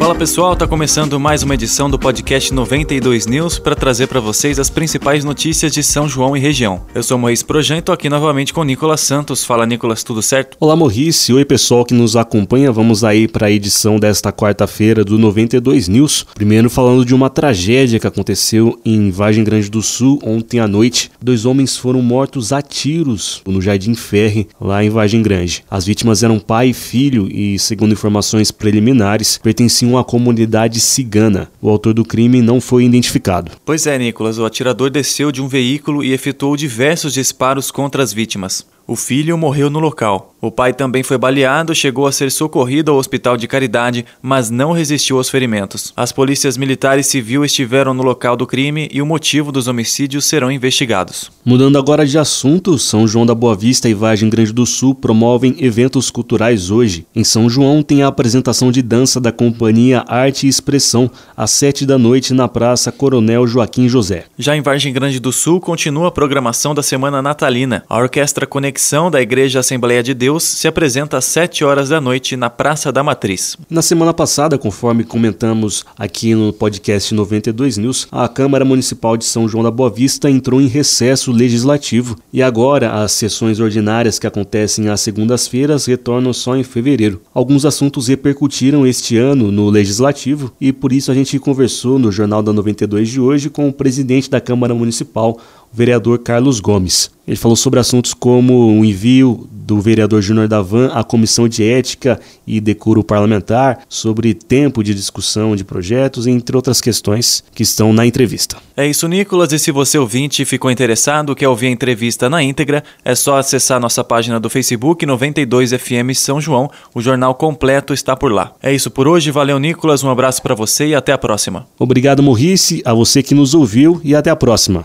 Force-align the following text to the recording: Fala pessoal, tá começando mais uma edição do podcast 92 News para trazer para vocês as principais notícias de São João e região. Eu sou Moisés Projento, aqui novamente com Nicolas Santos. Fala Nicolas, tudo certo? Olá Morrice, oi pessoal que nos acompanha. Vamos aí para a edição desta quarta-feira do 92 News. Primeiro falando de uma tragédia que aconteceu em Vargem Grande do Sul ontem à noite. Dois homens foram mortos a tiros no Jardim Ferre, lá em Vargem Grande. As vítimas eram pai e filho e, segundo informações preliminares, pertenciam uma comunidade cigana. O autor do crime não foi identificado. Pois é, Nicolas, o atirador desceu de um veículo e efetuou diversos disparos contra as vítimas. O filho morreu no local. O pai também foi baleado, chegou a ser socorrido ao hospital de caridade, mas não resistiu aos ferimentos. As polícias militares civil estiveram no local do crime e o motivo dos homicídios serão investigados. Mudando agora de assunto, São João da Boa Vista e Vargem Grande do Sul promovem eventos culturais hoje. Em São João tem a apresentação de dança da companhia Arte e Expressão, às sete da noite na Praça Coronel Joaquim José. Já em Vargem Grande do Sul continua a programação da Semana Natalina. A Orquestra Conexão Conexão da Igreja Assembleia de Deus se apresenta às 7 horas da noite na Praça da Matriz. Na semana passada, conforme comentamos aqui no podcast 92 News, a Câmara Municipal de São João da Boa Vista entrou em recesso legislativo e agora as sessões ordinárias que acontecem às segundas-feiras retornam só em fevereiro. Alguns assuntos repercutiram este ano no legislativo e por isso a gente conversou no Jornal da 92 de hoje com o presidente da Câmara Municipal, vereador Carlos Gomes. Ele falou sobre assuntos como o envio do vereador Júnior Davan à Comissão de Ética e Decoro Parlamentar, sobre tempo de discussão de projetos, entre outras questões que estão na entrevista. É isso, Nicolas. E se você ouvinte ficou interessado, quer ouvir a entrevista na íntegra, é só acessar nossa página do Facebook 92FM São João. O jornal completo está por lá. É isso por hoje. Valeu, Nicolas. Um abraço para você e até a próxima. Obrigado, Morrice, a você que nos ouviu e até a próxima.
Fala 0.00 0.14
pessoal, 0.14 0.56
tá 0.56 0.66
começando 0.66 1.20
mais 1.20 1.42
uma 1.42 1.52
edição 1.52 1.90
do 1.90 1.98
podcast 1.98 2.54
92 2.54 3.26
News 3.26 3.58
para 3.58 3.76
trazer 3.76 4.06
para 4.06 4.18
vocês 4.18 4.58
as 4.58 4.70
principais 4.70 5.24
notícias 5.24 5.72
de 5.72 5.82
São 5.82 6.08
João 6.08 6.34
e 6.34 6.40
região. 6.40 6.86
Eu 6.94 7.02
sou 7.02 7.18
Moisés 7.18 7.42
Projento, 7.42 7.92
aqui 7.92 8.08
novamente 8.08 8.54
com 8.54 8.64
Nicolas 8.64 9.02
Santos. 9.02 9.44
Fala 9.44 9.66
Nicolas, 9.66 10.02
tudo 10.02 10.22
certo? 10.22 10.56
Olá 10.58 10.74
Morrice, 10.74 11.34
oi 11.34 11.44
pessoal 11.44 11.84
que 11.84 11.92
nos 11.92 12.16
acompanha. 12.16 12.72
Vamos 12.72 13.04
aí 13.04 13.28
para 13.28 13.48
a 13.48 13.50
edição 13.50 14.00
desta 14.00 14.32
quarta-feira 14.32 15.04
do 15.04 15.18
92 15.18 15.86
News. 15.86 16.26
Primeiro 16.34 16.70
falando 16.70 17.04
de 17.04 17.14
uma 17.14 17.28
tragédia 17.28 18.00
que 18.00 18.06
aconteceu 18.06 18.80
em 18.82 19.10
Vargem 19.10 19.44
Grande 19.44 19.68
do 19.68 19.82
Sul 19.82 20.18
ontem 20.24 20.60
à 20.60 20.66
noite. 20.66 21.10
Dois 21.20 21.44
homens 21.44 21.76
foram 21.76 22.00
mortos 22.00 22.54
a 22.54 22.62
tiros 22.62 23.42
no 23.46 23.60
Jardim 23.60 23.94
Ferre, 23.94 24.48
lá 24.58 24.82
em 24.82 24.88
Vargem 24.88 25.20
Grande. 25.20 25.62
As 25.70 25.84
vítimas 25.84 26.22
eram 26.22 26.38
pai 26.38 26.70
e 26.70 26.74
filho 26.74 27.28
e, 27.30 27.58
segundo 27.58 27.92
informações 27.92 28.50
preliminares, 28.50 29.36
pertenciam 29.36 29.89
uma 29.90 30.04
comunidade 30.04 30.80
cigana. 30.80 31.50
O 31.60 31.68
autor 31.68 31.94
do 31.94 32.04
crime 32.04 32.40
não 32.40 32.60
foi 32.60 32.84
identificado. 32.84 33.52
Pois 33.64 33.86
é, 33.86 33.98
Nicolas, 33.98 34.38
o 34.38 34.44
atirador 34.44 34.90
desceu 34.90 35.30
de 35.30 35.42
um 35.42 35.48
veículo 35.48 36.02
e 36.02 36.12
efetuou 36.12 36.56
diversos 36.56 37.14
disparos 37.14 37.70
contra 37.70 38.02
as 38.02 38.12
vítimas. 38.12 38.66
O 38.90 38.96
filho 38.96 39.38
morreu 39.38 39.70
no 39.70 39.78
local. 39.78 40.34
O 40.40 40.50
pai 40.50 40.72
também 40.72 41.04
foi 41.04 41.16
baleado, 41.16 41.74
chegou 41.74 42.08
a 42.08 42.12
ser 42.12 42.28
socorrido 42.32 42.90
ao 42.90 42.96
hospital 42.96 43.36
de 43.36 43.46
caridade, 43.46 44.04
mas 44.20 44.50
não 44.50 44.72
resistiu 44.72 45.18
aos 45.18 45.28
ferimentos. 45.28 45.92
As 45.96 46.10
polícias 46.10 46.56
militares 46.56 47.06
civil 47.06 47.44
estiveram 47.44 47.94
no 47.94 48.02
local 48.02 48.36
do 48.36 48.46
crime 48.48 48.88
e 48.90 49.00
o 49.00 49.06
motivo 49.06 49.52
dos 49.52 49.68
homicídios 49.68 50.24
serão 50.24 50.50
investigados. 50.50 51.30
Mudando 51.44 51.78
agora 51.78 52.04
de 52.04 52.18
assunto, 52.18 52.78
São 52.78 53.06
João 53.06 53.24
da 53.24 53.34
Boa 53.34 53.54
Vista 53.54 53.88
e 53.88 53.94
Vargem 53.94 54.30
Grande 54.30 54.52
do 54.52 54.66
Sul 54.66 54.92
promovem 54.92 55.54
eventos 55.60 56.10
culturais 56.10 56.70
hoje. 56.70 57.06
Em 57.14 57.22
São 57.22 57.48
João 57.48 57.84
tem 57.84 58.02
a 58.02 58.08
apresentação 58.08 58.72
de 58.72 58.82
dança 58.82 59.20
da 59.20 59.30
companhia 59.30 60.02
Arte 60.08 60.46
e 60.46 60.48
Expressão, 60.48 61.08
às 61.36 61.52
sete 61.52 61.86
da 61.86 61.98
noite 61.98 62.34
na 62.34 62.48
Praça 62.48 62.90
Coronel 62.90 63.46
Joaquim 63.46 63.88
José. 63.88 64.24
Já 64.36 64.56
em 64.56 64.62
Vargem 64.62 64.92
Grande 64.92 65.20
do 65.20 65.32
Sul 65.32 65.60
continua 65.60 66.08
a 66.08 66.10
programação 66.10 66.74
da 66.74 66.82
Semana 66.82 67.22
Natalina. 67.22 67.84
A 67.88 67.98
Orquestra 67.98 68.46
Conexão 68.46 68.79
Conexão 68.80 69.10
da 69.10 69.20
Igreja 69.20 69.60
Assembleia 69.60 70.02
de 70.02 70.14
Deus 70.14 70.42
se 70.42 70.66
apresenta 70.66 71.18
às 71.18 71.26
7 71.26 71.66
horas 71.66 71.90
da 71.90 72.00
noite 72.00 72.34
na 72.34 72.48
Praça 72.48 72.90
da 72.90 73.02
Matriz. 73.02 73.58
Na 73.68 73.82
semana 73.82 74.14
passada, 74.14 74.56
conforme 74.56 75.04
comentamos 75.04 75.84
aqui 75.98 76.34
no 76.34 76.50
podcast 76.50 77.14
92 77.14 77.76
News, 77.76 78.08
a 78.10 78.26
Câmara 78.26 78.64
Municipal 78.64 79.18
de 79.18 79.26
São 79.26 79.46
João 79.46 79.62
da 79.62 79.70
Boa 79.70 79.90
Vista 79.90 80.30
entrou 80.30 80.62
em 80.62 80.66
recesso 80.66 81.30
legislativo 81.30 82.16
e 82.32 82.42
agora 82.42 83.02
as 83.02 83.12
sessões 83.12 83.60
ordinárias 83.60 84.18
que 84.18 84.26
acontecem 84.26 84.88
às 84.88 85.02
segundas-feiras 85.02 85.84
retornam 85.84 86.32
só 86.32 86.56
em 86.56 86.64
fevereiro. 86.64 87.20
Alguns 87.34 87.66
assuntos 87.66 88.08
repercutiram 88.08 88.86
este 88.86 89.18
ano 89.18 89.52
no 89.52 89.68
legislativo 89.68 90.50
e 90.58 90.72
por 90.72 90.90
isso 90.90 91.10
a 91.10 91.14
gente 91.14 91.38
conversou 91.38 91.98
no 91.98 92.10
Jornal 92.10 92.42
da 92.42 92.50
92 92.50 93.10
de 93.10 93.20
hoje 93.20 93.50
com 93.50 93.68
o 93.68 93.72
presidente 93.74 94.30
da 94.30 94.40
Câmara 94.40 94.74
Municipal, 94.74 95.38
vereador 95.72 96.18
Carlos 96.18 96.60
Gomes. 96.60 97.10
Ele 97.26 97.36
falou 97.36 97.56
sobre 97.56 97.78
assuntos 97.78 98.12
como 98.12 98.80
o 98.80 98.84
envio 98.84 99.48
do 99.70 99.80
vereador 99.80 100.20
Júnior 100.20 100.48
Davan 100.48 100.88
à 100.88 101.04
Comissão 101.04 101.48
de 101.48 101.62
Ética 101.62 102.18
e 102.44 102.60
Decoro 102.60 103.04
Parlamentar, 103.04 103.82
sobre 103.88 104.34
tempo 104.34 104.82
de 104.82 104.92
discussão 104.92 105.54
de 105.54 105.62
projetos, 105.62 106.26
entre 106.26 106.56
outras 106.56 106.80
questões 106.80 107.44
que 107.54 107.62
estão 107.62 107.92
na 107.92 108.04
entrevista. 108.04 108.56
É 108.76 108.84
isso, 108.84 109.06
Nicolas. 109.06 109.52
E 109.52 109.60
se 109.60 109.70
você 109.70 109.96
ouvinte 109.96 110.44
ficou 110.44 110.72
interessado, 110.72 111.36
quer 111.36 111.46
ouvir 111.46 111.68
a 111.68 111.70
entrevista 111.70 112.28
na 112.28 112.42
íntegra, 112.42 112.82
é 113.04 113.14
só 113.14 113.38
acessar 113.38 113.78
nossa 113.78 114.02
página 114.02 114.40
do 114.40 114.50
Facebook 114.50 115.06
92FM 115.06 116.14
São 116.14 116.40
João. 116.40 116.68
O 116.92 117.00
jornal 117.00 117.36
completo 117.36 117.94
está 117.94 118.16
por 118.16 118.32
lá. 118.32 118.52
É 118.60 118.74
isso 118.74 118.90
por 118.90 119.06
hoje. 119.06 119.30
Valeu, 119.30 119.60
Nicolas. 119.60 120.02
Um 120.02 120.10
abraço 120.10 120.42
para 120.42 120.56
você 120.56 120.88
e 120.88 120.94
até 120.96 121.12
a 121.12 121.18
próxima. 121.18 121.68
Obrigado, 121.78 122.24
Morrice, 122.24 122.82
a 122.84 122.92
você 122.92 123.22
que 123.22 123.36
nos 123.36 123.54
ouviu 123.54 124.00
e 124.02 124.16
até 124.16 124.30
a 124.30 124.36
próxima. 124.36 124.84